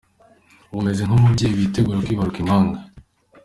[0.71, 2.79] Ubu meze nk'umubyeyi witegura kwibaruka impanga.